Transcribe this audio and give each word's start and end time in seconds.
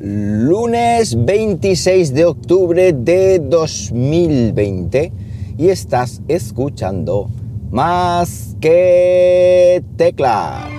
lunes 0.00 1.24
26 1.24 2.14
de 2.14 2.24
octubre 2.24 2.92
de 2.92 3.40
2020 3.40 5.12
y 5.56 5.68
estás 5.70 6.22
escuchando 6.28 7.28
más 7.70 8.56
que 8.60 9.82
teclas. 9.96 10.77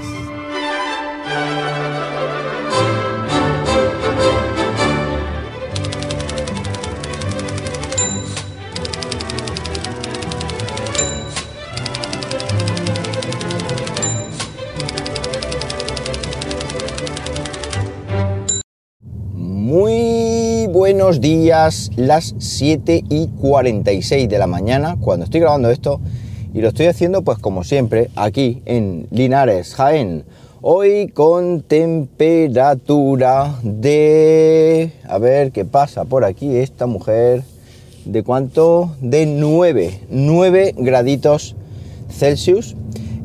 Buenos 20.91 21.21
días, 21.21 21.91
las 21.97 22.33
7 22.39 23.03
y 23.09 23.27
46 23.27 24.27
de 24.27 24.39
la 24.39 24.47
mañana 24.47 24.97
cuando 24.99 25.25
estoy 25.25 25.39
grabando 25.39 25.69
esto 25.69 26.01
y 26.51 26.61
lo 26.61 26.69
estoy 26.69 26.87
haciendo 26.87 27.21
pues 27.21 27.37
como 27.37 27.63
siempre 27.63 28.09
aquí 28.15 28.63
en 28.65 29.05
Linares, 29.11 29.75
Jaén. 29.75 30.23
Hoy 30.61 31.09
con 31.09 31.61
temperatura 31.61 33.59
de... 33.61 34.91
A 35.07 35.19
ver 35.19 35.51
qué 35.51 35.63
pasa 35.63 36.05
por 36.05 36.25
aquí 36.25 36.57
esta 36.57 36.87
mujer. 36.87 37.43
¿De 38.05 38.23
cuánto? 38.23 38.95
De 38.99 39.27
9, 39.27 39.99
9 40.09 40.73
graditos 40.75 41.55
Celsius 42.09 42.75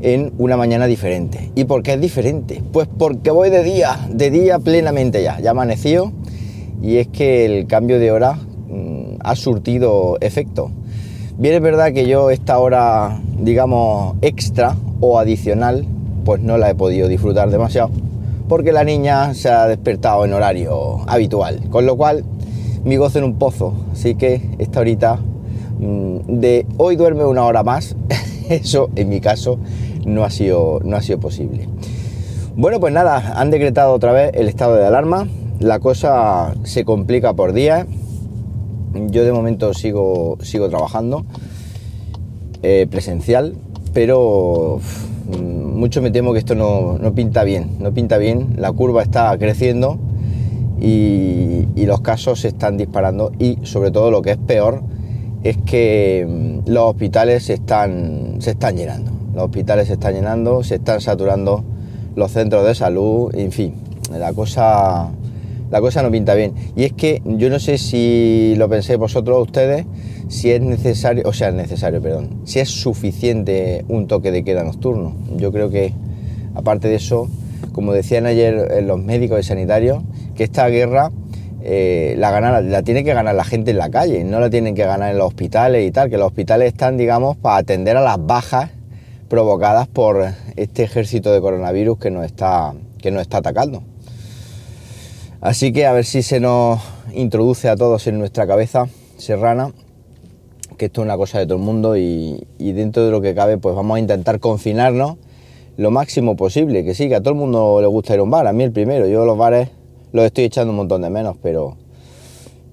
en 0.03 0.35
una 0.37 0.59
mañana 0.59 0.87
diferente. 0.87 1.51
¿Y 1.55 1.65
por 1.65 1.83
qué 1.83 1.95
es 1.95 2.01
diferente? 2.03 2.63
Pues 2.75 2.89
porque 2.99 3.31
voy 3.31 3.49
de 3.49 3.63
día, 3.63 4.07
de 4.11 4.31
día 4.31 4.59
plenamente 4.59 5.23
ya. 5.23 5.41
Ya 5.41 5.53
amaneció 5.53 6.13
y 6.85 6.99
es 6.99 7.09
que 7.09 7.47
el 7.47 7.67
cambio 7.67 7.99
de 7.99 8.11
hora 8.11 8.35
mm, 8.35 9.17
ha 9.21 9.35
surtido 9.37 10.19
efecto. 10.21 10.71
Bien 11.39 11.55
es 11.55 11.63
verdad 11.63 11.95
que 11.95 12.07
yo 12.07 12.31
esta 12.31 12.59
hora, 12.59 13.23
digamos, 13.39 14.17
extra 14.21 14.77
o 15.01 15.19
adicional, 15.19 15.87
pues 16.27 16.43
no 16.43 16.59
la 16.59 16.69
he 16.69 16.75
podido 16.75 17.09
disfrutar 17.09 17.49
demasiado, 17.51 17.91
porque 18.49 18.71
la 18.71 18.85
niña 18.85 19.33
se 19.33 19.49
ha 19.49 19.67
despertado 19.67 20.27
en 20.27 20.35
horario 20.35 21.01
habitual, 21.09 21.71
con 21.71 21.87
lo 21.87 21.97
cual 21.97 22.23
mi 22.85 22.97
gozo 22.97 23.19
en 23.19 23.25
un 23.25 23.39
pozo, 23.39 23.73
así 23.91 24.15
que 24.15 24.43
esta 24.59 24.81
horita 24.81 25.19
mm, 25.79 26.39
de 26.39 26.67
hoy 26.77 26.97
duerme 26.97 27.25
una 27.25 27.45
hora 27.45 27.63
más, 27.63 27.97
eso 28.51 28.91
en 28.95 29.09
mi 29.09 29.23
caso 29.23 29.59
no 30.05 30.23
ha 30.23 30.29
sido, 30.29 30.81
no 30.85 30.97
ha 30.97 31.01
sido 31.01 31.19
posible. 31.19 31.67
Bueno, 32.57 32.79
pues 32.79 32.93
nada, 32.93 33.41
han 33.41 33.51
decretado 33.51 33.95
otra 33.95 34.13
vez 34.13 34.33
el 34.35 34.49
estado 34.49 34.77
de 34.77 34.87
alarma, 34.87 35.27
la 35.61 35.79
cosa 35.79 36.55
se 36.65 36.85
complica 36.85 37.35
por 37.35 37.53
día. 37.53 37.87
Yo 38.95 39.25
de 39.25 39.33
momento 39.33 39.75
sigo, 39.75 40.39
sigo 40.43 40.69
trabajando 40.69 41.25
eh, 42.63 42.87
presencial, 42.91 43.55
pero 43.93 44.81
mucho 45.39 46.03
me 46.03 46.11
temo 46.11 46.33
que 46.33 46.39
esto 46.39 46.55
no, 46.55 46.99
pinta 47.15 47.45
bien. 47.45 47.77
No 47.79 47.93
pinta 47.93 48.19
bien, 48.19 48.55
la 48.57 48.73
curva 48.73 49.03
está 49.03 49.37
creciendo 49.39 49.99
y, 50.81 51.67
los 51.85 52.01
casos 52.01 52.41
se 52.41 52.49
están 52.49 52.79
disparando 52.79 53.33
y 53.39 53.59
sobre 53.65 53.91
todo 53.91 54.11
lo 54.11 54.23
que 54.23 54.31
es 54.31 54.39
peor 54.39 54.83
es 55.43 55.59
que 55.59 56.27
mm, 56.27 56.71
los 56.71 56.85
hospitales 56.85 57.45
se 57.45 57.55
están, 57.55 58.37
se 58.39 58.53
están 58.53 58.77
llenando. 58.77 59.11
Los 59.35 59.45
hospitales 59.45 59.89
se 59.89 59.95
están 59.95 60.15
llenando, 60.15 60.63
se 60.63 60.77
están 60.77 61.03
saturando 61.03 61.63
los 62.17 62.33
centros 62.33 62.67
de 62.67 62.75
salud, 62.75 63.35
en 63.35 63.53
fin, 63.53 63.75
la 64.11 64.33
cosa 64.33 65.11
la 65.71 65.81
cosa 65.81 66.03
no 66.03 66.11
pinta 66.11 66.35
bien. 66.35 66.55
Y 66.77 66.85
es 66.85 66.93
que 66.93 67.23
yo 67.25 67.51
no 67.51 67.59
sé 67.59 67.79
si 67.79 68.55
lo 68.57 68.69
penséis 68.69 68.99
vosotros 68.99 69.43
ustedes, 69.43 69.87
si 70.29 70.51
es 70.51 70.61
necesario, 70.61 71.23
o 71.27 71.33
sea, 71.33 71.49
es 71.49 71.55
necesario, 71.55 72.01
perdón, 72.01 72.43
si 72.45 72.61
es 72.61 72.69
suficiente 72.69 73.85
un 73.89 74.07
toque 74.07 74.31
de 74.31 74.45
queda 74.45 74.65
nocturno. 74.65 75.15
Yo 75.37 75.53
creo 75.53 75.71
que, 75.71 75.93
aparte 76.55 76.89
de 76.89 76.97
eso, 76.97 77.29
como 77.73 77.93
decían 77.93 78.27
ayer 78.27 78.69
eh, 78.71 78.83
los 78.83 79.03
médicos 79.03 79.41
y 79.41 79.43
sanitarios, 79.43 80.03
que 80.35 80.45
esta 80.45 80.69
guerra 80.69 81.11
eh, 81.63 82.15
la, 82.19 82.83
tiene 82.83 83.05
que 83.05 83.15
ganar 83.15 83.35
la 83.35 83.45
gente 83.45 83.71
en 83.71 83.79
la 83.79 83.91
calle, 83.91 84.23
no 84.25 84.39
la 84.41 84.51
tienen 84.51 84.75
que 84.75 84.85
ganar 84.85 85.11
en 85.11 85.19
los 85.19 85.29
hospitales 85.29 85.87
y 85.87 85.91
tal, 85.91 86.11
que 86.11 86.19
los 86.19 86.27
hospitales 86.27 86.69
están, 86.69 86.97
digamos, 86.97 87.37
para 87.37 87.57
atender 87.57 87.97
a 87.97 88.03
las 88.03 88.25
bajas 88.25 88.71
provocadas 89.29 89.89
por 89.89 90.27
este 90.57 90.85
ejército 90.85 91.33
de 91.33 91.41
coronavirus 91.41 91.99
que 91.99 92.11
nos 92.11 92.25
está, 92.25 92.75
que 93.01 93.11
nos 93.11 93.23
está 93.23 93.39
atacando. 93.39 93.83
Así 95.45 95.75
que 95.75 95.85
a 95.85 95.93
ver 95.93 96.07
si 96.07 96.23
se 96.23 96.41
nos 96.41 96.81
introduce 97.13 97.69
a 97.69 97.77
todos 97.77 98.07
en 98.07 98.19
nuestra 98.19 98.47
cabeza 98.47 98.87
serrana 99.19 99.75
que 100.79 100.87
esto 100.87 101.03
es 101.03 101.05
una 101.05 101.19
cosa 101.19 101.39
de 101.39 101.45
todo 101.45 101.59
el 101.59 101.63
mundo 101.63 101.99
y, 101.99 102.47
dentro 102.59 103.05
de 103.05 103.11
lo 103.11 103.21
que 103.21 103.35
cabe 103.35 103.59
pues 103.59 103.75
vamos 103.75 103.97
a 103.97 104.01
intentar 104.01 104.41
confinarnos 104.41 105.19
lo 105.77 105.91
máximo 105.91 106.35
posible, 106.35 106.83
que 106.83 106.95
sí, 106.95 107.11
que 107.11 107.17
a 107.17 107.21
todo 107.21 107.35
el 107.35 107.41
mundo 107.41 107.79
le 107.83 107.87
gusta 107.89 108.15
ir 108.15 108.21
a 108.21 108.23
un 108.23 108.31
bar, 108.31 108.47
a 108.47 108.55
mí 108.55 108.65
el 108.65 108.73
primero, 108.73 109.07
yo 109.07 109.27
los 109.27 109.37
bares 109.37 109.69
los 110.13 110.25
estoy 110.25 110.45
echando 110.45 110.71
un 110.71 110.79
montón 110.79 111.03
de 111.03 111.11
menos, 111.11 111.37
pero, 111.43 111.77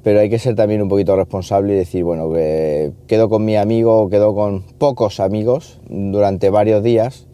pero 0.01 0.21
hay 0.21 0.29
que 0.29 0.39
ser 0.39 0.55
también 0.55 0.81
un 0.81 0.87
poquito 0.87 1.13
responsable 1.17 1.73
y 1.73 1.75
decir, 1.75 2.05
bueno, 2.05 2.31
que 2.31 2.93
quedo 3.05 3.27
con 3.27 3.43
mi 3.43 3.57
amigo, 3.57 4.07
quedo 4.09 4.33
con 4.33 4.61
pocos 4.77 5.19
amigos 5.19 5.81
durante 5.89 6.49
varios 6.49 6.81
días, 6.83 7.27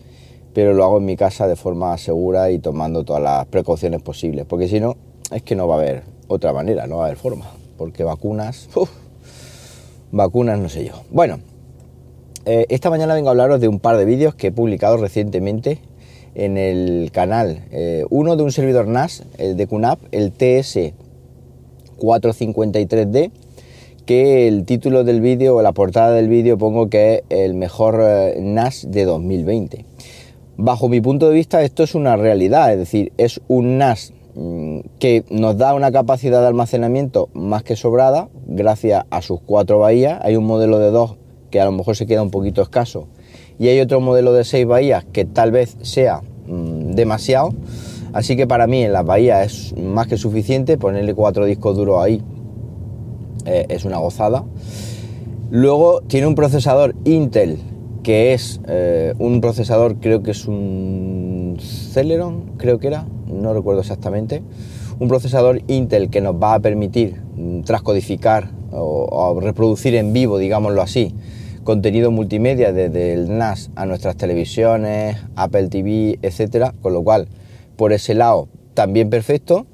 pero 0.55 0.73
lo 0.73 0.83
hago 0.83 0.97
en 0.97 1.05
mi 1.05 1.15
casa 1.15 1.45
de 1.45 1.55
forma 1.55 1.95
segura 1.99 2.49
y 2.49 2.57
tomando 2.57 3.03
todas 3.03 3.21
las 3.21 3.45
precauciones 3.45 4.01
posibles, 4.01 4.47
porque 4.47 4.67
si 4.67 4.79
no, 4.79 4.95
es 5.31 5.43
que 5.43 5.55
no 5.55 5.67
va 5.67 5.75
a 5.75 5.79
haber 5.79 6.03
otra 6.27 6.51
manera, 6.53 6.87
no 6.87 6.97
va 6.97 7.03
a 7.03 7.05
haber 7.07 7.17
forma, 7.17 7.45
porque 7.77 8.03
vacunas, 8.03 8.69
vacunas 10.11 10.57
no 10.59 10.69
sé 10.69 10.85
yo. 10.85 11.03
Bueno, 11.09 11.39
eh, 12.45 12.65
esta 12.69 12.89
mañana 12.89 13.13
vengo 13.13 13.27
a 13.27 13.31
hablaros 13.31 13.59
de 13.59 13.67
un 13.67 13.79
par 13.79 13.97
de 13.97 14.05
vídeos 14.05 14.33
que 14.35 14.47
he 14.47 14.51
publicado 14.51 14.95
recientemente 14.97 15.81
en 16.33 16.57
el 16.57 17.11
canal. 17.11 17.65
Eh, 17.71 18.05
uno 18.09 18.37
de 18.37 18.43
un 18.43 18.51
servidor 18.51 18.87
NAS 18.87 19.23
el 19.37 19.57
de 19.57 19.67
QNAP, 19.67 19.99
el 20.11 20.33
TS453D, 20.33 23.31
que 24.05 24.47
el 24.47 24.63
título 24.63 25.03
del 25.03 25.19
vídeo 25.19 25.57
o 25.57 25.61
la 25.61 25.73
portada 25.73 26.11
del 26.11 26.29
vídeo 26.29 26.57
pongo 26.57 26.89
que 26.89 27.15
es 27.15 27.23
el 27.29 27.53
mejor 27.55 27.99
eh, 28.01 28.37
NAS 28.39 28.87
de 28.89 29.03
2020. 29.03 29.83
Bajo 30.55 30.87
mi 30.87 31.01
punto 31.01 31.27
de 31.27 31.35
vista 31.35 31.63
esto 31.63 31.83
es 31.83 31.95
una 31.95 32.15
realidad, 32.15 32.71
es 32.71 32.79
decir, 32.79 33.11
es 33.17 33.41
un 33.47 33.77
NAS 33.77 34.13
que 34.99 35.25
nos 35.29 35.57
da 35.57 35.73
una 35.73 35.91
capacidad 35.91 36.41
de 36.41 36.47
almacenamiento 36.47 37.29
más 37.33 37.63
que 37.63 37.75
sobrada 37.75 38.29
gracias 38.45 39.05
a 39.09 39.21
sus 39.21 39.39
cuatro 39.41 39.79
bahías. 39.79 40.19
Hay 40.23 40.35
un 40.35 40.45
modelo 40.45 40.79
de 40.79 40.91
dos 40.91 41.17
que 41.49 41.59
a 41.59 41.65
lo 41.65 41.71
mejor 41.71 41.95
se 41.95 42.05
queda 42.05 42.21
un 42.21 42.29
poquito 42.29 42.61
escaso 42.61 43.07
y 43.57 43.67
hay 43.69 43.79
otro 43.79 43.99
modelo 43.99 44.33
de 44.33 44.43
seis 44.43 44.67
bahías 44.67 45.05
que 45.05 45.25
tal 45.25 45.51
vez 45.51 45.77
sea 45.81 46.21
mm, 46.47 46.91
demasiado. 46.91 47.53
Así 48.13 48.35
que 48.35 48.47
para 48.47 48.67
mí 48.67 48.83
en 48.83 48.93
las 48.93 49.05
bahías 49.05 49.45
es 49.45 49.77
más 49.77 50.07
que 50.07 50.17
suficiente 50.17 50.77
ponerle 50.77 51.13
cuatro 51.13 51.45
discos 51.45 51.75
duros 51.75 52.03
ahí. 52.03 52.21
Eh, 53.45 53.65
es 53.69 53.85
una 53.85 53.97
gozada. 53.97 54.43
Luego 55.49 56.01
tiene 56.01 56.27
un 56.27 56.35
procesador 56.35 56.95
Intel 57.05 57.57
que 58.03 58.33
es 58.33 58.61
eh, 58.67 59.13
un 59.19 59.41
procesador, 59.41 59.97
creo 59.97 60.23
que 60.23 60.31
es 60.31 60.47
un 60.47 61.57
Celeron, 61.59 62.53
creo 62.57 62.79
que 62.79 62.87
era, 62.87 63.05
no 63.27 63.53
recuerdo 63.53 63.81
exactamente, 63.81 64.43
un 64.99 65.07
procesador 65.07 65.61
Intel 65.67 66.09
que 66.09 66.21
nos 66.21 66.35
va 66.35 66.55
a 66.55 66.59
permitir 66.59 67.21
mm, 67.35 67.61
transcodificar 67.61 68.51
o, 68.71 69.39
reproducir 69.41 69.95
en 69.95 70.13
vivo, 70.13 70.37
digámoslo 70.37 70.81
así, 70.81 71.13
contenido 71.63 72.11
multimedia 72.11 72.73
desde 72.73 73.13
el 73.13 73.37
NAS 73.37 73.71
a 73.75 73.85
nuestras 73.85 74.17
televisiones, 74.17 75.17
Apple 75.35 75.69
TV, 75.69 76.19
etcétera, 76.21 76.73
con 76.81 76.93
lo 76.93 77.03
cual 77.03 77.27
por 77.75 77.93
ese 77.93 78.13
lado 78.13 78.47
también 78.73 79.09
perfecto. 79.09 79.65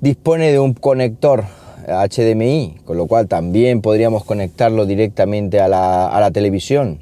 Dispone 0.00 0.52
de 0.52 0.58
un 0.58 0.74
conector 0.74 1.44
HDMI, 1.86 2.76
con 2.84 2.96
lo 2.96 3.06
cual 3.06 3.26
también 3.26 3.80
podríamos 3.80 4.24
conectarlo 4.24 4.86
directamente 4.86 5.60
a 5.60 5.68
la, 5.68 6.08
a 6.08 6.20
la 6.20 6.30
televisión 6.30 6.98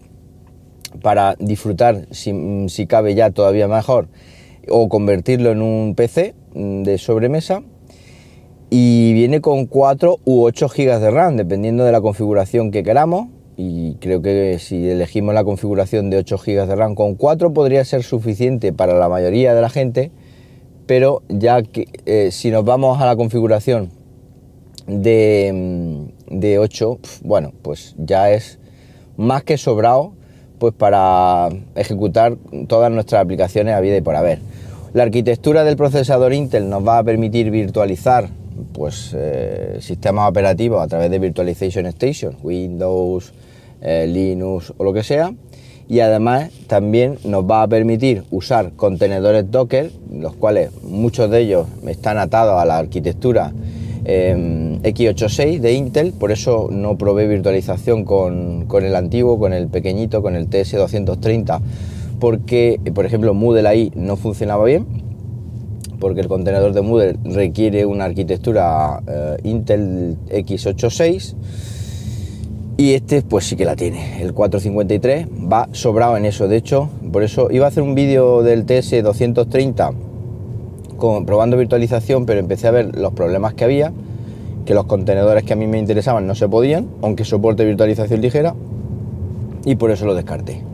para 1.01 1.37
disfrutar, 1.39 2.07
si, 2.11 2.67
si 2.69 2.87
cabe 2.87 3.15
ya 3.15 3.31
todavía 3.31 3.69
mejor, 3.69 4.09
o 4.69 4.89
convertirlo 4.89 5.53
en 5.53 5.63
un 5.63 5.95
PC 5.95 6.35
mm, 6.55 6.83
de 6.83 6.99
sobremesa 6.99 7.63
y 8.71 9.13
viene 9.13 9.43
con 9.43 9.67
4 9.67 10.21
u 10.25 10.45
8 10.45 10.69
GB 10.69 10.99
de 10.99 11.11
RAM, 11.11 11.37
dependiendo 11.37 11.85
de 11.85 11.93
la 11.93 12.01
configuración 12.01 12.71
que 12.71 12.83
queramos. 12.83 13.29
Y 13.55 13.97
creo 13.97 14.23
que 14.23 14.59
si 14.59 14.89
elegimos 14.89 15.35
la 15.35 15.45
configuración 15.45 16.09
de 16.09 16.17
8 16.17 16.39
GB 16.39 16.67
de 16.67 16.75
RAM 16.75 16.95
con 16.95 17.15
4 17.17 17.53
podría 17.53 17.85
ser 17.85 18.03
suficiente 18.03 18.73
para 18.73 18.95
la 18.95 19.11
mayoría 19.11 19.55
de 19.55 19.61
la 19.61 19.69
gente, 19.69 20.11
pero 20.87 21.23
ya 21.29 21.63
que 21.63 21.87
eh, 22.07 22.31
si 22.33 22.51
nos 22.51 22.65
vamos 22.65 22.99
a 22.99 23.05
la 23.05 23.15
configuración 23.15 23.91
de, 24.87 25.51
mm, 26.31 26.41
de 26.41 26.59
8, 26.59 26.99
bueno, 27.25 27.53
pues 27.61 27.95
ya 27.99 28.31
es 28.31 28.59
más 29.19 29.45
que 29.45 29.59
sobrado 29.59 30.15
pues 30.59 30.73
para 30.73 31.49
ejecutar 31.75 32.37
todas 32.69 32.91
nuestras 32.91 33.21
aplicaciones 33.23 33.75
a 33.75 33.81
vida 33.81 33.97
y 33.97 34.01
por 34.01 34.15
haber. 34.15 34.39
La 34.95 35.05
arquitectura 35.05 35.65
del 35.65 35.79
procesador 35.79 36.35
Intel 36.35 36.69
nos 36.69 36.87
va 36.87 36.99
a 36.99 37.03
permitir 37.03 37.51
virtualizar 37.51 38.29
pues, 38.75 39.17
eh, 39.17 39.79
sistemas 39.81 40.29
operativos 40.29 40.83
a 40.83 40.87
través 40.87 41.11
de 41.11 41.19
Virtualization 41.19 41.87
Station, 41.87 42.37
Windows, 42.43 43.33
eh, 43.81 44.07
Linux 44.07 44.75
o 44.77 44.85
lo 44.85 44.93
que 44.93 45.03
sea. 45.03 45.33
Y 45.89 46.01
además 46.01 46.51
también 46.67 47.17
nos 47.25 47.45
va 47.45 47.63
a 47.63 47.69
permitir 47.69 48.25
usar 48.31 48.73
contenedores 48.73 49.51
Docker, 49.51 49.91
los 50.13 50.35
cuales 50.37 50.71
muchos 50.83 51.31
de 51.31 51.41
ellos 51.41 51.67
están 51.87 52.19
atados 52.19 52.61
a 52.61 52.67
la 52.67 52.77
arquitectura 52.77 53.51
em, 54.05 54.83
x86 54.83 55.59
de 55.61 55.73
Intel, 55.73 56.13
por 56.13 56.33
eso 56.33 56.69
no 56.71 56.99
probé 56.99 57.27
virtualización 57.29 58.05
con, 58.05 58.67
con, 58.67 58.85
el 58.85 58.95
antiguo, 58.95 59.39
con 59.39 59.55
el 59.55 59.69
pequeñito, 59.69 60.21
con 60.21 60.37
el 60.37 60.51
TS230, 60.51 61.61
porque 62.23 62.81
por 62.95 63.05
ejemplo 63.05 63.35
Moodle 63.35 63.69
ahí 63.69 63.91
no 63.97 64.15
funcionaba 64.15 64.65
bien 64.65 64.87
porque 65.99 66.21
el 66.21 66.29
contenedor 66.29 66.73
de 66.73 66.81
Moodle 66.81 67.17
requiere 67.25 67.85
una 67.85 68.05
arquitectura 68.05 69.03
eh, 69.09 69.39
Intel 69.43 70.17
x86 70.29 71.35
y 72.77 72.93
este 72.93 73.23
pues 73.23 73.47
sí 73.47 73.57
que 73.57 73.65
la 73.65 73.75
tiene. 73.75 74.23
El 74.23 74.35
453 74.35 75.27
va 75.53 75.69
sobrado 75.73 76.17
en 76.17 76.25
eso. 76.25 76.47
De 76.47 76.57
hecho, 76.57 76.91
por 77.11 77.25
eso 77.25 77.49
iba 77.51 77.65
a 77.65 77.69
hacer 77.71 77.83
un 77.83 77.97
vídeo 77.97 78.45
del 78.45 78.67
TS230 78.67 79.93
con, 80.97 81.27
probando 81.27 81.57
virtualización, 81.57 82.25
pero 82.25 82.39
empecé 82.39 82.69
a 82.69 82.71
ver 82.71 82.97
los 82.97 83.15
problemas 83.15 83.55
que 83.55 83.65
había, 83.65 83.93
que 84.65 84.75
los 84.75 84.85
contenedores 84.85 85.43
que 85.43 85.55
a 85.55 85.57
mí 85.57 85.67
me 85.67 85.81
interesaban 85.81 86.29
no 86.29 86.37
se 86.37 86.49
podían, 86.49 86.87
aunque 87.03 87.25
soporte 87.25 87.65
virtualización 87.65 88.21
ligera, 88.21 88.55
y 89.65 89.75
por 89.75 89.91
eso 89.91 90.07
lo 90.07 90.15
descarté. 90.15 90.72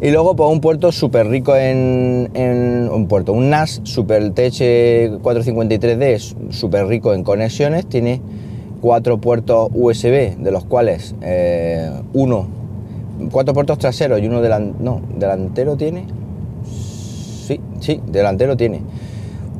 Y 0.00 0.10
luego 0.12 0.36
pues 0.36 0.48
un 0.50 0.60
puerto 0.60 0.92
súper 0.92 1.26
rico 1.26 1.56
en, 1.56 2.88
un 2.92 3.08
puerto, 3.08 3.32
un 3.32 3.50
NAS 3.50 3.80
Super 3.82 4.32
TH453D 4.32 6.02
es 6.02 6.36
súper 6.50 6.86
rico 6.86 7.14
en 7.14 7.24
conexiones, 7.24 7.86
tiene 7.86 8.20
cuatro 8.80 9.20
puertos 9.20 9.70
USB, 9.74 10.36
de 10.36 10.50
los 10.52 10.64
cuales 10.64 11.16
eh, 11.20 11.90
uno, 12.12 12.46
cuatro 13.32 13.52
puertos 13.54 13.78
traseros 13.78 14.20
y 14.20 14.26
uno 14.28 14.40
no, 14.78 15.00
delantero 15.16 15.76
tiene, 15.76 16.04
sí, 16.64 17.60
sí, 17.80 18.00
delantero 18.06 18.56
tiene. 18.56 18.82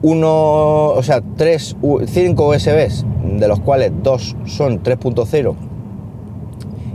Uno, 0.02 0.90
o 0.90 1.02
sea, 1.02 1.20
tres, 1.37 1.75
cinco 2.06 2.50
USBs, 2.50 3.05
de 3.40 3.49
los 3.49 3.58
cuales 3.58 3.90
dos 4.05 4.37
son 4.46 4.85
3.0 4.85 5.56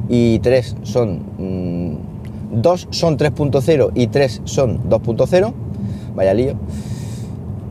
y 0.07 0.39
tres 0.39 0.75
son 0.83 1.32
2 2.53 2.87
son 2.91 3.17
3.0 3.17 3.91
y 3.95 4.07
3 4.07 4.41
son 4.45 4.89
2.0. 4.89 5.53
Vaya 6.15 6.33
lío. 6.33 6.55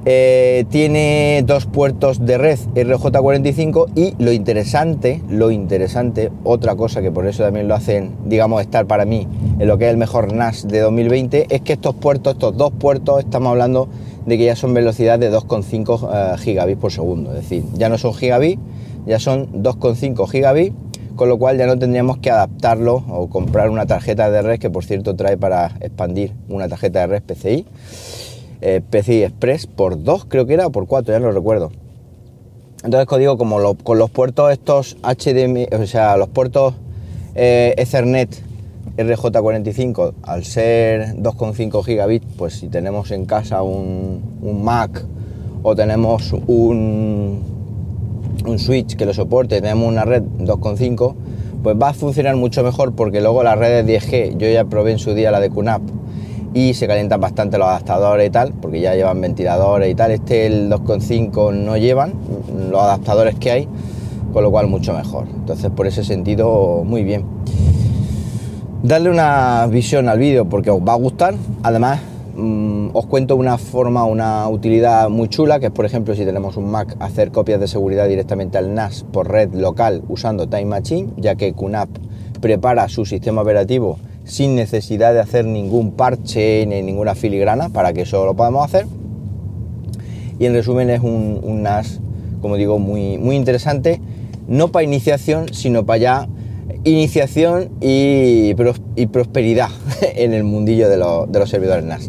Eh, 0.05 0.65
tiene 0.69 1.45
dos 1.47 1.67
puertos 1.67 2.27
de 2.27 2.37
red 2.37 2.59
RJ45 2.75 3.87
y 3.95 4.21
lo 4.21 4.33
interesante, 4.33 5.23
lo 5.29 5.53
interesante, 5.53 6.33
otra 6.43 6.75
cosa 6.75 7.03
que 7.03 7.13
por 7.13 7.29
eso 7.29 7.45
también 7.45 7.69
lo 7.69 7.77
hacen, 7.77 8.11
digamos, 8.25 8.61
estar 8.63 8.87
para 8.87 9.05
mí 9.05 9.29
en 9.61 9.69
lo 9.69 9.79
que 9.79 9.85
es 9.85 9.93
el 9.93 9.99
mejor 9.99 10.33
NAS 10.33 10.67
de 10.67 10.81
2020, 10.81 11.47
es 11.51 11.61
que 11.61 11.75
estos 11.75 11.95
puertos, 11.95 12.33
estos 12.33 12.57
dos 12.57 12.73
puertos, 12.73 13.21
estamos 13.21 13.51
hablando 13.51 13.89
de 14.27 14.39
que 14.39 14.45
ya 14.45 14.57
son 14.57 14.75
velocidad 14.75 15.21
de 15.21 15.33
2,5 15.33 16.09
eh, 16.13 16.39
gigabits 16.39 16.81
por 16.81 16.91
segundo, 16.91 17.31
es 17.31 17.43
decir, 17.43 17.63
ya 17.75 17.89
no 17.89 17.97
son 17.97 18.13
gigabits, 18.13 18.61
ya 19.07 19.21
son 19.21 19.63
2,5 19.63 20.29
gigabits 20.29 20.75
con 21.17 21.29
lo 21.29 21.39
cual 21.39 21.59
ya 21.59 21.67
no 21.67 21.79
tendríamos 21.79 22.19
que 22.19 22.31
adaptarlo 22.31 23.05
o 23.09 23.29
comprar 23.29 23.71
una 23.71 23.87
tarjeta 23.87 24.31
de 24.31 24.43
red 24.43 24.59
que 24.59 24.71
por 24.71 24.85
cierto 24.85 25.15
trae 25.15 25.37
para 25.37 25.73
expandir 25.81 26.33
una 26.49 26.69
tarjeta 26.69 27.01
de 27.01 27.07
red 27.07 27.23
PCI, 27.23 27.67
eh, 28.61 28.81
PCI 28.89 29.25
Express 29.25 29.67
por 29.67 30.03
2 30.03 30.27
creo 30.27 30.47
que 30.47 30.55
era 30.55 30.67
o 30.67 30.73
por 30.73 30.87
4, 30.87 31.13
ya 31.13 31.21
no 31.21 31.31
recuerdo. 31.33 31.71
Entonces 32.85 33.19
digo, 33.19 33.39
como 33.39 33.75
con 33.77 33.99
los 33.99 34.11
puertos 34.11 34.51
estos 34.51 34.97
HDMI, 35.03 35.69
o 35.73 35.87
sea, 35.87 36.17
los 36.17 36.29
puertos 36.29 36.75
eh, 37.35 37.75
Ethernet 37.77 38.43
RJ45, 38.97 40.15
al 40.23 40.45
ser 40.45 41.17
2,5 41.17 41.85
gigabits, 41.85 42.27
pues 42.37 42.55
si 42.55 42.69
tenemos 42.69 43.11
en 43.13 43.25
casa 43.25 43.63
un 43.63 44.63
Mac 44.65 45.05
o 45.63 45.77
tenemos 45.77 46.33
un, 46.33 47.52
un 48.47 48.59
switch 48.59 48.97
que 48.97 49.07
lo 49.07 49.15
soporte, 49.15 49.61
tenemos 49.61 49.89
una 49.89 50.05
red 50.05 50.23
2.5, 50.23 51.15
pues 51.63 51.77
va 51.81 51.91
a 51.91 51.95
funcionar 51.95 52.37
mucho 52.37 52.63
mejor 52.63 52.95
porque 52.95 53.21
luego 53.21 53.43
las 53.43 53.59
redes 53.59 53.87
10G, 53.87 54.37
yo 54.37 54.49
ya 54.49 54.65
probé 54.65 54.93
en 54.93 54.99
su 54.99 55.15
día 55.15 55.31
la 55.31 55.41
de 55.41 55.51
QNAP 55.51 55.83
y 56.55 56.75
se 56.75 56.87
calientan 56.87 57.21
bastante 57.21 57.59
los 57.59 57.67
adaptadores 57.67 58.27
y 58.27 58.31
tal, 58.31 58.53
porque 58.53 58.81
ya 58.81 58.95
llevan 58.95 59.21
ventiladores 59.21 59.91
y 59.91 59.95
tal. 59.95 60.11
Este 60.11 60.47
el 60.47 60.71
2.5 60.71 61.55
no 61.55 61.77
llevan 61.77 62.13
los 62.71 62.81
adaptadores 62.81 63.37
que 63.37 63.51
hay, 63.51 63.69
con 64.33 64.43
lo 64.43 64.51
cual 64.51 64.67
mucho 64.67 64.93
mejor. 64.93 65.27
Entonces 65.35 65.71
por 65.71 65.87
ese 65.87 66.05
sentido 66.05 66.83
muy 66.85 67.05
bien. 67.05 67.25
Darle 68.83 69.11
una 69.11 69.67
visión 69.69 70.09
al 70.09 70.19
vídeo 70.19 70.49
porque 70.49 70.71
os 70.71 70.81
va 70.81 70.93
a 70.93 70.97
gustar. 70.97 71.35
Además 71.63 72.01
Mm, 72.35 72.89
os 72.95 73.05
cuento 73.07 73.37
una 73.37 73.59
forma, 73.59 74.05
una 74.05 74.49
utilidad 74.49 75.11
muy 75.11 75.29
chula, 75.29 75.61
que 75.61 75.67
es 75.67 75.73
por 75.73 75.85
ejemplo 75.85 76.15
si 76.15 76.25
tenemos 76.25 76.57
un 76.57 76.71
Mac, 76.71 76.97
hacer 76.99 77.31
copias 77.31 77.61
de 77.61 77.69
seguridad 77.69 78.09
directamente 78.09 78.57
al 78.57 78.75
NAS 78.75 79.05
por 79.13 79.31
red 79.31 79.53
local 79.53 80.03
usando 80.09 80.49
Time 80.49 80.65
Machine, 80.65 81.11
ya 81.19 81.35
que 81.35 81.53
QNAP 81.53 81.91
prepara 82.41 82.89
su 82.89 83.05
sistema 83.05 83.43
operativo 83.43 83.99
sin 84.25 84.55
necesidad 84.55 85.13
de 85.13 85.21
hacer 85.21 85.45
ningún 85.45 85.93
parche 85.93 86.65
ni 86.67 86.81
ninguna 86.81 87.15
filigrana 87.15 87.69
para 87.69 87.93
que 87.93 88.03
eso 88.03 88.25
lo 88.25 88.35
podamos 88.35 88.65
hacer. 88.65 88.87
Y 90.39 90.47
en 90.47 90.55
resumen 90.55 90.89
es 90.89 91.03
un, 91.03 91.63
NAS, 91.63 92.01
como 92.41 92.57
digo, 92.57 92.79
muy, 92.79 93.19
muy 93.19 93.37
interesante, 93.37 94.01
no 94.49 94.69
para 94.69 94.85
iniciación, 94.85 95.53
sino 95.53 95.85
para 95.85 95.99
ya 95.99 96.29
iniciación 96.85 97.71
y, 97.81 98.55
prosperidad 98.55 99.69
en 100.15 100.35
el 100.35 100.45
mundillo 100.45 100.89
de, 100.89 100.97
los 100.97 101.51
servidores 101.51 101.85
NAS. 101.85 102.09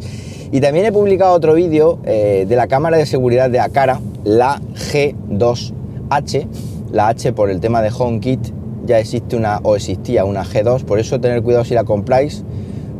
Y 0.51 0.61
también 0.61 0.85
he 0.85 0.91
publicado 0.91 1.33
otro 1.33 1.53
vídeo 1.53 1.99
eh, 2.05 2.45
de 2.47 2.55
la 2.55 2.67
cámara 2.67 2.97
de 2.97 3.05
seguridad 3.05 3.49
de 3.49 3.59
Acara, 3.59 3.99
la 4.23 4.61
G2H, 4.91 6.47
la 6.91 7.07
H 7.07 7.33
por 7.33 7.49
el 7.49 7.59
tema 7.59 7.81
de 7.81 7.89
HomeKit, 7.89 8.39
ya 8.85 8.99
existe 8.99 9.35
una 9.35 9.59
o 9.63 9.75
existía 9.75 10.25
una 10.25 10.43
G2, 10.43 10.83
por 10.83 10.99
eso 10.99 11.19
tener 11.19 11.41
cuidado 11.41 11.65
si 11.65 11.73
la 11.73 11.85
compráis, 11.85 12.43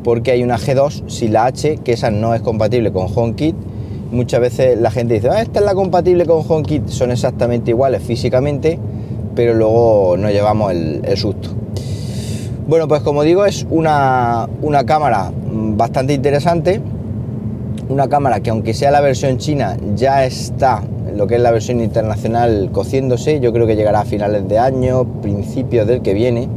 porque 0.03 0.31
hay 0.31 0.43
una 0.43 0.57
G2 0.57 1.07
si 1.07 1.27
la 1.27 1.45
H, 1.45 1.77
que 1.83 1.93
esa 1.93 2.09
no 2.09 2.33
es 2.33 2.41
compatible 2.41 2.91
con 2.91 3.07
HomeKit. 3.13 3.55
Muchas 4.11 4.41
veces 4.41 4.79
la 4.79 4.91
gente 4.91 5.15
dice, 5.15 5.29
ah, 5.29 5.41
esta 5.41 5.59
es 5.59 5.65
la 5.65 5.73
compatible 5.73 6.25
con 6.25 6.43
HomeKit, 6.47 6.87
son 6.87 7.11
exactamente 7.11 7.71
iguales 7.71 8.01
físicamente, 8.03 8.79
pero 9.35 9.53
luego 9.53 10.17
nos 10.17 10.31
llevamos 10.31 10.71
el 10.71 11.17
susto. 11.17 11.62
Bueno, 12.65 12.87
pues 12.87 13.01
como 13.01 13.23
digo, 13.23 13.45
es 13.45 13.67
una, 13.69 14.47
cámara 14.85 15.31
bastante 15.35 16.13
interesante. 16.13 16.79
Una 17.89 18.07
cámara 18.07 18.39
que 18.39 18.51
aunque 18.51 18.73
sea 18.73 18.89
la 18.89 19.01
versión 19.01 19.37
china, 19.37 19.75
ya 19.95 20.23
está 20.23 20.81
lo 21.13 21.27
que 21.27 21.35
es 21.35 21.41
la 21.41 21.51
versión 21.51 21.81
internacional 21.81 22.69
cociéndose. 22.71 23.41
Yo 23.41 23.51
creo 23.51 23.67
que 23.67 23.75
llegará 23.75 24.01
a 24.01 24.05
finales 24.05 24.47
de 24.47 24.59
año, 24.59 25.03
principios 25.21 25.85
del 25.87 26.01
que 26.01 26.13
viene. 26.13 26.47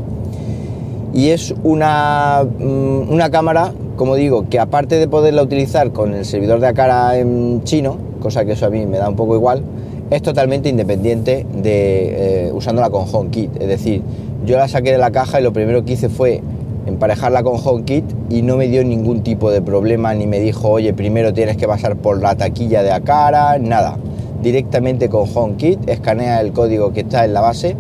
Y 1.12 1.30
es 1.30 1.52
una, 1.64 2.46
mm, 2.56 3.12
una 3.12 3.30
cámara, 3.30 3.72
como 3.96 4.14
digo, 4.14 4.48
que 4.48 4.60
aparte 4.60 5.00
de 5.00 5.08
poderla 5.08 5.42
utilizar 5.42 5.90
con 5.90 6.14
el 6.14 6.24
servidor 6.24 6.60
de 6.60 6.68
Acara 6.68 7.18
en 7.18 7.64
chino, 7.64 7.96
cosa 8.20 8.44
que 8.44 8.52
eso 8.52 8.66
a 8.66 8.70
mí 8.70 8.86
me 8.86 8.98
da 8.98 9.08
un 9.08 9.16
poco 9.16 9.34
igual, 9.34 9.64
es 10.10 10.22
totalmente 10.22 10.68
independiente 10.68 11.44
de 11.52 12.46
eh, 12.46 12.52
usándola 12.52 12.90
con 12.90 13.06
HomeKit. 13.10 13.60
Es 13.60 13.68
decir, 13.68 14.02
yo 14.46 14.56
la 14.56 14.68
saqué 14.68 14.92
de 14.92 14.98
la 14.98 15.10
caja 15.10 15.40
y 15.40 15.42
lo 15.42 15.52
primero 15.52 15.84
que 15.84 15.94
hice 15.94 16.08
fue 16.08 16.40
emparejarla 16.86 17.42
con 17.42 17.58
HomeKit 17.62 18.04
y 18.30 18.42
no 18.42 18.56
me 18.56 18.68
dio 18.68 18.84
ningún 18.84 19.22
tipo 19.24 19.50
de 19.50 19.60
problema 19.60 20.14
ni 20.14 20.28
me 20.28 20.38
dijo, 20.38 20.70
oye, 20.70 20.94
primero 20.94 21.34
tienes 21.34 21.56
que 21.56 21.66
pasar 21.66 21.96
por 21.96 22.22
la 22.22 22.36
taquilla 22.36 22.84
de 22.84 22.92
Acara, 22.92 23.58
nada. 23.58 23.98
Directamente 24.42 25.08
con 25.08 25.28
HomeKit, 25.32 25.88
escanea 25.88 26.40
el 26.40 26.52
código 26.52 26.92
que 26.92 27.00
está 27.00 27.24
en 27.24 27.34
la 27.34 27.40
base 27.40 27.76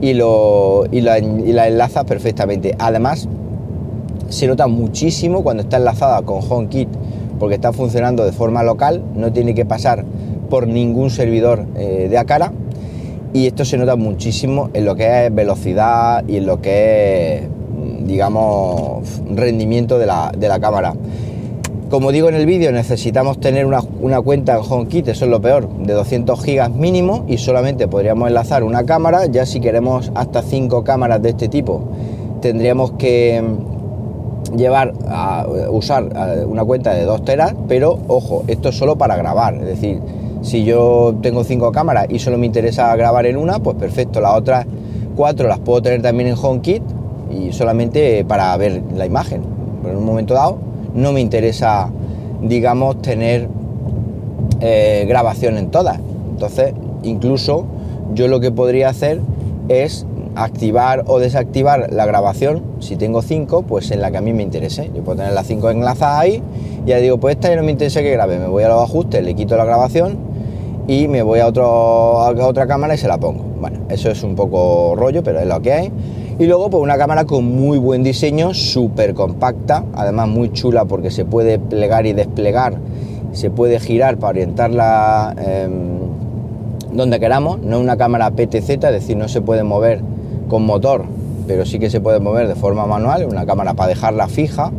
y, 0.00 0.14
lo, 0.14 0.84
y, 0.92 1.00
la, 1.00 1.18
y 1.18 1.52
la 1.52 1.66
enlaza 1.66 2.04
perfectamente. 2.04 2.76
Además, 2.78 3.28
se 4.28 4.46
nota 4.46 4.68
muchísimo 4.68 5.42
cuando 5.42 5.64
está 5.64 5.78
enlazada 5.78 6.22
con 6.22 6.42
HomeKit 6.48 6.88
porque 7.40 7.56
está 7.56 7.72
funcionando 7.72 8.24
de 8.24 8.30
forma 8.30 8.62
local, 8.62 9.02
no 9.16 9.32
tiene 9.32 9.52
que 9.54 9.64
pasar 9.64 10.04
por 10.48 10.68
ningún 10.68 11.10
servidor 11.10 11.66
eh, 11.76 12.06
de 12.08 12.18
Acara 12.18 12.52
y 13.32 13.46
esto 13.46 13.64
se 13.64 13.76
nota 13.76 13.96
muchísimo 13.96 14.70
en 14.72 14.84
lo 14.84 14.96
que 14.96 15.26
es 15.26 15.34
velocidad 15.34 16.24
y 16.26 16.36
en 16.36 16.46
lo 16.46 16.60
que 16.60 17.36
es, 17.36 17.42
digamos, 18.06 19.02
rendimiento 19.34 19.98
de 19.98 20.06
la, 20.06 20.58
cámara. 20.60 20.94
Como 21.90 22.12
digo 22.12 22.28
en 22.28 22.34
el 22.34 22.46
vídeo, 22.46 22.70
necesitamos 22.72 23.40
tener 23.40 23.66
una, 23.66 24.20
cuenta 24.20 24.56
en 24.56 24.60
HomeKit, 24.68 25.08
eso 25.08 25.24
es 25.24 25.30
lo 25.30 25.40
peor, 25.40 25.68
de 25.68 25.92
200 25.94 26.42
gigas 26.42 26.70
mínimo 26.70 27.24
y 27.28 27.38
solamente 27.38 27.88
podríamos 27.88 28.28
enlazar 28.28 28.62
una 28.62 28.84
cámara. 28.84 29.26
Ya 29.26 29.46
si 29.46 29.60
queremos 29.60 30.10
hasta 30.14 30.42
5 30.42 30.84
cámaras 30.84 31.22
de 31.22 31.30
este 31.30 31.48
tipo, 31.48 31.84
tendríamos 32.40 32.92
que 32.92 33.42
llevar 34.56 34.94
a 35.08 35.46
usar 35.70 36.08
una 36.46 36.64
cuenta 36.64 36.92
de 36.92 37.04
2 37.04 37.24
teras, 37.24 37.54
pero 37.68 37.98
ojo, 38.08 38.44
esto 38.48 38.70
es 38.70 38.76
solo 38.76 38.96
para 38.96 39.16
grabar, 39.16 39.54
es 39.54 39.66
decir, 39.66 40.00
si 40.48 40.64
yo 40.64 41.14
tengo 41.20 41.44
5 41.44 41.72
cámaras 41.72 42.06
y 42.08 42.18
solo 42.18 42.38
me 42.38 42.46
interesa 42.46 42.96
grabar 42.96 43.26
en 43.26 43.36
una, 43.36 43.58
pues 43.58 43.76
perfecto, 43.76 44.20
las 44.20 44.34
otras 44.34 44.66
4 45.14 45.46
las 45.46 45.58
puedo 45.58 45.82
tener 45.82 46.00
también 46.00 46.30
en 46.30 46.36
HomeKit 46.40 46.82
y 47.30 47.52
solamente 47.52 48.24
para 48.24 48.56
ver 48.56 48.82
la 48.96 49.04
imagen. 49.04 49.42
Pero 49.82 49.92
en 49.92 49.98
un 49.98 50.06
momento 50.06 50.32
dado 50.32 50.56
no 50.94 51.12
me 51.12 51.20
interesa, 51.20 51.90
digamos, 52.42 53.02
tener 53.02 53.46
eh, 54.60 55.04
grabación 55.06 55.58
en 55.58 55.70
todas. 55.70 56.00
Entonces, 56.30 56.72
incluso 57.02 57.66
yo 58.14 58.26
lo 58.26 58.40
que 58.40 58.50
podría 58.50 58.88
hacer 58.88 59.20
es 59.68 60.06
activar 60.34 61.04
o 61.08 61.18
desactivar 61.18 61.92
la 61.92 62.06
grabación, 62.06 62.62
si 62.78 62.96
tengo 62.96 63.20
5, 63.20 63.62
pues 63.62 63.90
en 63.90 64.00
la 64.00 64.10
que 64.10 64.16
a 64.16 64.20
mí 64.22 64.32
me 64.32 64.44
interese. 64.44 64.90
Yo 64.94 65.02
puedo 65.02 65.18
tener 65.18 65.34
las 65.34 65.46
5 65.46 65.70
enlazadas 65.70 66.20
ahí, 66.20 66.42
y 66.86 66.88
ya 66.88 66.96
digo, 66.98 67.18
pues 67.18 67.34
esta 67.34 67.50
ya 67.50 67.56
no 67.56 67.64
me 67.64 67.72
interesa 67.72 68.00
que 68.00 68.12
grabe, 68.12 68.38
me 68.38 68.46
voy 68.46 68.62
a 68.62 68.68
los 68.68 68.82
ajustes, 68.82 69.22
le 69.22 69.34
quito 69.34 69.54
la 69.56 69.66
grabación 69.66 70.27
y 70.88 71.06
me 71.06 71.22
voy 71.22 71.38
a, 71.40 71.46
otro, 71.46 71.66
a 71.66 72.30
otra 72.30 72.66
cámara 72.66 72.94
y 72.94 72.98
se 72.98 73.06
la 73.06 73.18
pongo. 73.18 73.44
Bueno, 73.60 73.80
eso 73.90 74.10
es 74.10 74.22
un 74.22 74.34
poco 74.34 74.94
rollo, 74.96 75.22
pero 75.22 75.38
es 75.38 75.46
lo 75.46 75.60
que 75.60 75.72
hay. 75.72 75.92
Y 76.38 76.46
luego, 76.46 76.70
pues 76.70 76.82
una 76.82 76.96
cámara 76.96 77.26
con 77.26 77.44
muy 77.44 77.78
buen 77.78 78.02
diseño, 78.02 78.54
súper 78.54 79.12
compacta, 79.12 79.84
además 79.94 80.28
muy 80.28 80.50
chula 80.50 80.86
porque 80.86 81.10
se 81.10 81.26
puede 81.26 81.58
plegar 81.58 82.06
y 82.06 82.14
desplegar, 82.14 82.78
se 83.32 83.50
puede 83.50 83.78
girar 83.80 84.16
para 84.16 84.30
orientarla 84.30 85.34
em, 85.36 85.98
donde 86.92 87.20
queramos. 87.20 87.60
No 87.60 87.76
es 87.76 87.82
una 87.82 87.98
cámara 87.98 88.30
PTZ, 88.30 88.70
es 88.70 88.80
decir, 88.80 89.16
no 89.16 89.28
se 89.28 89.42
puede 89.42 89.64
mover 89.64 90.00
con 90.48 90.64
motor, 90.64 91.04
pero 91.46 91.66
sí 91.66 91.78
que 91.78 91.90
se 91.90 92.00
puede 92.00 92.18
mover 92.18 92.48
de 92.48 92.54
forma 92.54 92.86
manual, 92.86 93.26
una 93.28 93.44
cámara 93.44 93.74
para 93.74 93.90
dejarla 93.90 94.26
fija 94.26 94.72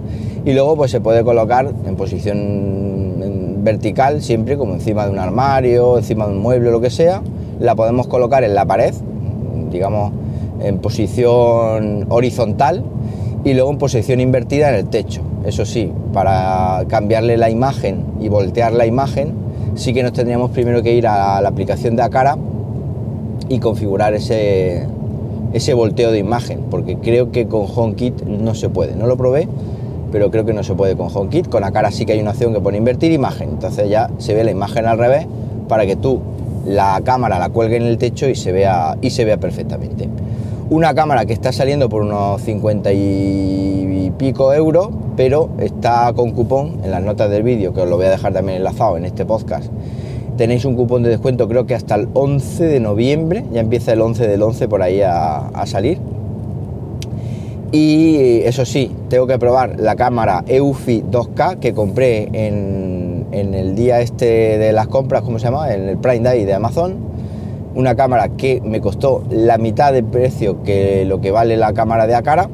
y 0.43 0.53
luego 0.53 0.75
pues 0.75 0.89
se 0.89 1.01
puede 1.01 1.23
colocar 1.23 1.71
en 1.85 1.95
posición 1.95 3.38
vertical 3.61 4.21
siempre 4.21 4.57
como 4.57 4.73
encima 4.73 5.05
de 5.05 5.11
un 5.11 5.19
armario, 5.19 5.97
encima 5.97 6.25
de 6.25 6.33
un 6.33 6.39
mueble 6.39 6.71
lo 6.71 6.81
que 6.81 6.89
sea, 6.89 7.21
la 7.59 7.75
podemos 7.75 8.07
colocar 8.07 8.43
en 8.43 8.55
la 8.55 8.65
pared, 8.65 8.93
digamos 9.71 10.11
en 10.61 10.79
posición 10.79 12.05
horizontal 12.09 12.83
y 13.43 13.53
luego 13.53 13.71
en 13.71 13.77
posición 13.77 14.19
invertida 14.19 14.69
en 14.69 14.75
el 14.75 14.85
techo. 14.87 15.21
Eso 15.45 15.65
sí, 15.65 15.91
para 16.13 16.83
cambiarle 16.87 17.37
la 17.37 17.49
imagen 17.49 18.03
y 18.19 18.27
voltear 18.27 18.73
la 18.73 18.85
imagen, 18.85 19.33
sí 19.75 19.93
que 19.93 20.03
nos 20.03 20.13
tendríamos 20.13 20.51
primero 20.51 20.83
que 20.83 20.93
ir 20.93 21.07
a 21.07 21.41
la 21.41 21.49
aplicación 21.49 21.95
de 21.95 22.03
Acara 22.03 22.37
y 23.47 23.59
configurar 23.59 24.13
ese, 24.13 24.85
ese 25.53 25.73
volteo 25.73 26.11
de 26.11 26.19
imagen, 26.19 26.65
porque 26.69 26.97
creo 26.97 27.31
que 27.31 27.47
con 27.47 27.65
HomeKit 27.73 28.23
no 28.23 28.53
se 28.53 28.69
puede. 28.69 28.95
No 28.95 29.07
lo 29.07 29.15
probé, 29.15 29.47
pero 30.11 30.31
creo 30.31 30.45
que 30.45 30.53
no 30.53 30.63
se 30.63 30.73
puede 30.73 30.95
con 30.95 31.09
HomeKit. 31.13 31.49
Con 31.49 31.61
la 31.61 31.71
cara 31.71 31.91
sí 31.91 32.05
que 32.05 32.13
hay 32.13 32.21
una 32.21 32.31
opción 32.31 32.53
que 32.53 32.59
pone 32.59 32.77
invertir 32.77 33.11
imagen, 33.11 33.49
entonces 33.49 33.89
ya 33.89 34.09
se 34.17 34.33
ve 34.33 34.43
la 34.43 34.51
imagen 34.51 34.85
al 34.85 34.97
revés 34.97 35.27
para 35.67 35.85
que 35.85 35.95
tú 35.95 36.21
la 36.65 37.01
cámara 37.03 37.39
la 37.39 37.49
cuelgue 37.49 37.77
en 37.77 37.83
el 37.83 37.97
techo 37.97 38.27
y 38.27 38.35
se 38.35 38.51
vea 38.51 38.97
y 39.01 39.09
se 39.09 39.25
vea 39.25 39.37
perfectamente. 39.37 40.09
Una 40.69 40.93
cámara 40.93 41.25
que 41.25 41.33
está 41.33 41.51
saliendo 41.51 41.89
por 41.89 42.03
unos 42.03 42.41
50 42.41 42.91
y 42.93 44.13
pico 44.17 44.53
euros, 44.53 44.89
pero 45.15 45.49
está 45.59 46.11
con 46.13 46.31
cupón 46.31 46.81
en 46.83 46.91
las 46.91 47.01
notas 47.01 47.29
del 47.29 47.43
vídeo, 47.43 47.73
que 47.73 47.81
os 47.81 47.89
lo 47.89 47.95
voy 47.97 48.05
a 48.05 48.09
dejar 48.09 48.33
también 48.33 48.57
enlazado 48.57 48.97
en 48.97 49.05
este 49.05 49.25
podcast 49.25 49.71
tenéis 50.39 50.63
un 50.63 50.77
cupón 50.77 51.03
de 51.03 51.09
descuento 51.09 51.49
creo 51.49 51.65
que 51.65 51.75
hasta 51.75 51.95
el 51.95 52.07
11 52.13 52.63
de 52.63 52.79
noviembre, 52.79 53.43
ya 53.51 53.59
empieza 53.59 53.91
el 53.91 53.99
11 53.99 54.25
del 54.25 54.41
11 54.41 54.69
por 54.69 54.81
ahí 54.81 55.01
a, 55.01 55.51
salir. 55.65 55.99
Y 57.71 58.41
eso 58.45 58.65
sí, 58.65 58.91
tengo 59.09 59.27
que 59.27 59.37
probar 59.37 59.79
la 59.79 59.95
cámara 59.95 60.43
EUFI 60.47 61.03
2K 61.03 61.59
que 61.59 61.73
compré 61.73 62.27
en, 62.33 63.27
el 63.31 63.75
día 63.75 64.01
este 64.01 64.57
de 64.57 64.73
las 64.73 64.87
compras, 64.87 65.21
¿cómo 65.21 65.37
se 65.37 65.45
llama? 65.45 65.71
En 65.71 65.87
el 65.87 65.97
Prime 65.97 66.21
Day 66.21 66.45
de 66.45 66.53
Amazon. 66.55 66.95
Una 67.75 67.95
cámara 67.95 68.29
que 68.29 68.59
me 68.65 68.81
costó 68.81 69.23
la 69.29 69.59
mitad 69.59 69.93
de 69.93 70.01
precio 70.01 70.63
que 70.63 71.05
lo 71.05 71.21
que 71.21 71.29
vale 71.29 71.57
la 71.57 71.73
cámara 71.73 72.07
de 72.07 72.15
Acara 72.15 72.49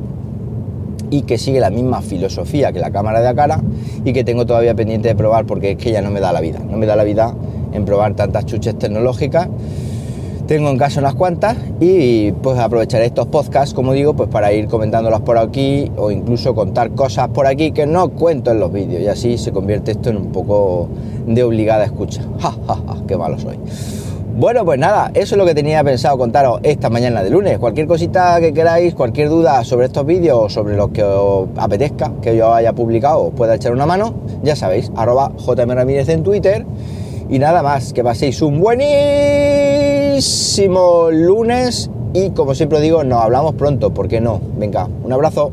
y 1.09 1.21
que 1.21 1.37
sigue 1.37 1.61
la 1.61 1.69
misma 1.69 2.01
filosofía 2.01 2.73
que 2.73 2.79
la 2.79 2.91
cámara 2.91 3.21
de 3.21 3.29
Acara 3.29 3.61
y 4.03 4.11
que 4.11 4.25
tengo 4.25 4.45
todavía 4.45 4.75
pendiente 4.75 5.07
de 5.07 5.15
probar 5.15 5.45
porque 5.45 5.71
es 5.71 5.77
que 5.77 5.91
ya 5.91 6.01
no 6.01 6.11
me 6.11 6.19
da 6.19 6.33
la 6.33 6.41
vida. 6.41 6.59
No 6.59 6.75
me 6.75 6.85
da 6.85 6.97
la 6.97 7.05
vida 7.05 7.33
en 7.71 7.85
probar 7.85 8.15
tantas 8.15 8.45
chuches 8.45 8.77
tecnológicas. 8.77 9.47
Tengo 10.47 10.69
en 10.69 10.77
casa 10.77 10.99
unas 10.99 11.15
cuantas 11.15 11.57
y 11.79 12.31
pues 12.31 12.59
aprovecharé 12.59 13.05
estos 13.05 13.25
podcasts, 13.25 13.73
como 13.73 13.93
digo, 13.93 14.13
pues 14.13 14.29
para 14.29 14.53
ir 14.53 14.67
comentándolas 14.67 15.21
por 15.21 15.39
aquí 15.39 15.91
o 15.97 16.11
incluso 16.11 16.53
contar 16.53 16.91
cosas 16.91 17.29
por 17.29 17.47
aquí 17.47 17.71
que 17.71 17.87
no 17.87 18.09
cuento 18.09 18.51
en 18.51 18.59
los 18.59 18.71
vídeos 18.71 19.01
y 19.01 19.07
así 19.07 19.37
se 19.39 19.51
convierte 19.51 19.91
esto 19.91 20.11
en 20.11 20.17
un 20.17 20.31
poco 20.31 20.87
de 21.25 21.43
obligada 21.43 21.83
escucha. 21.85 22.21
Ja, 22.39 22.51
ja, 22.67 22.75
ja, 22.75 22.97
qué 23.07 23.17
malo 23.17 23.39
soy. 23.39 23.57
Bueno, 24.37 24.65
pues 24.65 24.77
nada, 24.77 25.09
eso 25.15 25.33
es 25.33 25.39
lo 25.39 25.45
que 25.45 25.55
tenía 25.55 25.83
pensado 25.83 26.15
contaros 26.17 26.59
esta 26.61 26.91
mañana 26.91 27.23
de 27.23 27.31
lunes. 27.31 27.57
Cualquier 27.57 27.87
cosita 27.87 28.39
que 28.39 28.53
queráis, 28.53 28.93
cualquier 28.93 29.29
duda 29.29 29.63
sobre 29.63 29.87
estos 29.87 30.05
vídeos 30.05 30.37
o 30.37 30.49
sobre 30.49 30.75
lo 30.75 30.91
que 30.91 31.01
os 31.01 31.47
apetezca 31.57 32.11
que 32.21 32.35
yo 32.35 32.53
haya 32.53 32.73
publicado, 32.73 33.23
os 33.23 33.33
pueda 33.33 33.55
echar 33.55 33.71
una 33.71 33.87
mano, 33.87 34.13
ya 34.43 34.55
sabéis, 34.55 34.91
arroba 34.95 35.31
JM 35.37 35.71
Ramírez 35.71 36.09
en 36.09 36.21
Twitter 36.21 36.65
y 37.29 37.39
nada 37.39 37.63
más, 37.63 37.93
que 37.93 38.03
paséis 38.03 38.41
un 38.43 38.59
buenísimo 40.15 41.11
lunes 41.11 41.89
y 42.13 42.29
como 42.29 42.55
siempre 42.55 42.79
digo, 42.79 43.03
nos 43.03 43.21
hablamos 43.21 43.55
pronto, 43.55 43.93
¿por 43.93 44.07
qué 44.07 44.21
no? 44.21 44.39
Venga, 44.57 44.87
un 45.03 45.11
abrazo. 45.11 45.51